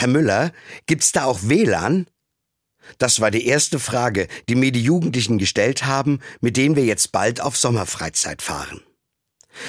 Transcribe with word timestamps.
Herr 0.00 0.08
Müller, 0.08 0.52
gibt's 0.86 1.12
da 1.12 1.24
auch 1.26 1.40
WLAN? 1.42 2.06
Das 2.96 3.20
war 3.20 3.30
die 3.30 3.46
erste 3.46 3.78
Frage, 3.78 4.28
die 4.48 4.54
mir 4.54 4.72
die 4.72 4.82
Jugendlichen 4.82 5.36
gestellt 5.36 5.84
haben, 5.84 6.20
mit 6.40 6.56
denen 6.56 6.74
wir 6.74 6.86
jetzt 6.86 7.12
bald 7.12 7.42
auf 7.42 7.54
Sommerfreizeit 7.54 8.40
fahren. 8.40 8.80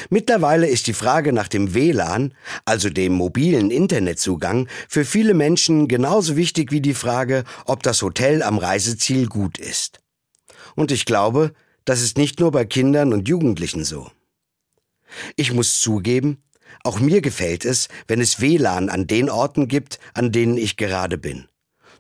Mittlerweile 0.09 0.69
ist 0.69 0.87
die 0.87 0.93
Frage 0.93 1.33
nach 1.33 1.49
dem 1.49 1.73
WLAN, 1.73 2.33
also 2.63 2.89
dem 2.89 3.11
mobilen 3.11 3.71
Internetzugang, 3.71 4.69
für 4.87 5.03
viele 5.03 5.33
Menschen 5.33 5.89
genauso 5.89 6.37
wichtig 6.37 6.71
wie 6.71 6.79
die 6.79 6.93
Frage, 6.93 7.43
ob 7.65 7.83
das 7.83 8.01
Hotel 8.01 8.41
am 8.41 8.57
Reiseziel 8.57 9.27
gut 9.27 9.57
ist. 9.57 9.99
Und 10.77 10.93
ich 10.93 11.03
glaube, 11.03 11.51
das 11.83 12.01
ist 12.01 12.17
nicht 12.17 12.39
nur 12.39 12.51
bei 12.51 12.63
Kindern 12.63 13.11
und 13.11 13.27
Jugendlichen 13.27 13.83
so. 13.83 14.09
Ich 15.35 15.51
muss 15.51 15.81
zugeben, 15.81 16.41
auch 16.83 16.99
mir 16.99 17.21
gefällt 17.21 17.65
es, 17.65 17.89
wenn 18.07 18.21
es 18.21 18.41
WLAN 18.41 18.89
an 18.89 19.07
den 19.07 19.29
Orten 19.29 19.67
gibt, 19.67 19.99
an 20.13 20.31
denen 20.31 20.57
ich 20.57 20.77
gerade 20.77 21.17
bin. 21.17 21.47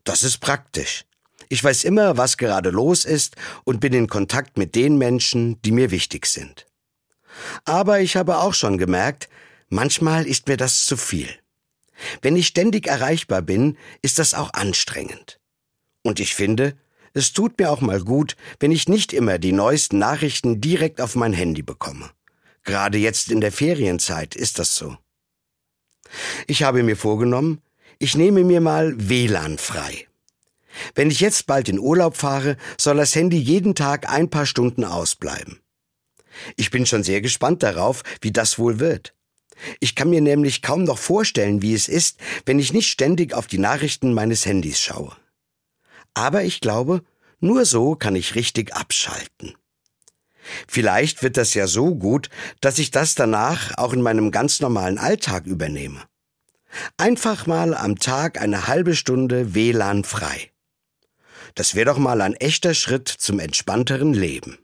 Das 0.03 0.23
ist 0.23 0.39
praktisch. 0.39 1.05
Ich 1.49 1.63
weiß 1.63 1.83
immer, 1.83 2.17
was 2.17 2.37
gerade 2.37 2.69
los 2.69 3.05
ist 3.05 3.35
und 3.65 3.79
bin 3.79 3.93
in 3.93 4.07
Kontakt 4.07 4.57
mit 4.57 4.75
den 4.75 4.97
Menschen, 4.97 5.61
die 5.63 5.71
mir 5.71 5.91
wichtig 5.91 6.25
sind. 6.25 6.65
Aber 7.65 7.99
ich 7.99 8.15
habe 8.15 8.37
auch 8.37 8.53
schon 8.53 8.77
gemerkt, 8.77 9.29
manchmal 9.69 10.25
ist 10.25 10.47
mir 10.47 10.57
das 10.57 10.85
zu 10.85 10.97
viel. 10.97 11.29
Wenn 12.21 12.35
ich 12.35 12.47
ständig 12.47 12.87
erreichbar 12.87 13.41
bin, 13.41 13.77
ist 14.01 14.17
das 14.17 14.33
auch 14.33 14.53
anstrengend. 14.53 15.39
Und 16.03 16.19
ich 16.19 16.35
finde, 16.35 16.75
es 17.13 17.33
tut 17.33 17.59
mir 17.59 17.69
auch 17.69 17.81
mal 17.81 18.01
gut, 18.01 18.35
wenn 18.59 18.71
ich 18.71 18.87
nicht 18.87 19.13
immer 19.13 19.37
die 19.37 19.51
neuesten 19.51 19.97
Nachrichten 19.97 20.61
direkt 20.61 21.01
auf 21.01 21.15
mein 21.15 21.33
Handy 21.33 21.61
bekomme. 21.61 22.09
Gerade 22.63 22.97
jetzt 22.97 23.31
in 23.31 23.41
der 23.41 23.51
Ferienzeit 23.51 24.35
ist 24.35 24.59
das 24.59 24.75
so. 24.75 24.97
Ich 26.47 26.63
habe 26.63 26.83
mir 26.83 26.97
vorgenommen, 26.97 27.61
ich 27.99 28.15
nehme 28.15 28.43
mir 28.43 28.61
mal 28.61 28.93
WLAN 28.97 29.57
frei. 29.57 30.07
Wenn 30.95 31.11
ich 31.11 31.19
jetzt 31.19 31.47
bald 31.47 31.69
in 31.69 31.79
Urlaub 31.79 32.15
fahre, 32.15 32.57
soll 32.79 32.97
das 32.97 33.15
Handy 33.15 33.37
jeden 33.37 33.75
Tag 33.75 34.09
ein 34.09 34.29
paar 34.29 34.45
Stunden 34.45 34.83
ausbleiben. 34.83 35.59
Ich 36.55 36.71
bin 36.71 36.85
schon 36.85 37.03
sehr 37.03 37.21
gespannt 37.21 37.61
darauf, 37.61 38.03
wie 38.21 38.31
das 38.31 38.57
wohl 38.57 38.79
wird. 38.79 39.13
Ich 39.79 39.95
kann 39.95 40.09
mir 40.09 40.21
nämlich 40.21 40.61
kaum 40.61 40.83
noch 40.83 40.97
vorstellen, 40.97 41.61
wie 41.61 41.73
es 41.73 41.87
ist, 41.87 42.19
wenn 42.45 42.57
ich 42.57 42.73
nicht 42.73 42.89
ständig 42.89 43.33
auf 43.33 43.47
die 43.47 43.59
Nachrichten 43.59 44.13
meines 44.13 44.45
Handys 44.45 44.79
schaue. 44.79 45.15
Aber 46.13 46.43
ich 46.43 46.61
glaube, 46.61 47.03
nur 47.39 47.65
so 47.65 47.95
kann 47.95 48.15
ich 48.15 48.35
richtig 48.35 48.73
abschalten. 48.73 49.55
Vielleicht 50.73 51.21
wird 51.21 51.35
das 51.35 51.53
ja 51.53 51.67
so 51.67 51.95
gut, 51.95 52.29
dass 52.61 52.79
ich 52.79 52.91
das 52.91 53.13
danach 53.13 53.77
auch 53.77 53.91
in 53.91 54.01
meinem 54.01 54.31
ganz 54.31 54.61
normalen 54.61 54.97
Alltag 54.97 55.45
übernehme. 55.45 55.99
Einfach 56.95 57.45
mal 57.45 57.75
am 57.75 57.99
Tag 57.99 58.39
eine 58.39 58.67
halbe 58.67 58.95
Stunde 58.95 59.53
WLAN 59.53 60.05
frei. 60.05 60.49
Das 61.55 61.75
wäre 61.75 61.87
doch 61.87 61.97
mal 61.97 62.21
ein 62.21 62.35
echter 62.35 62.73
Schritt 62.73 63.09
zum 63.09 63.39
entspannteren 63.39 64.13
Leben. 64.13 64.59